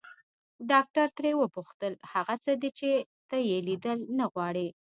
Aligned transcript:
ډاکټر 0.71 1.07
ترې 1.17 1.31
وپوښتل 1.37 1.93
هغه 2.13 2.35
څه 2.43 2.51
دي 2.61 2.69
چې 2.79 2.89
ته 3.29 3.37
يې 3.49 3.57
ليدل 3.67 3.99
نه 4.17 4.25
غواړې. 4.31 4.67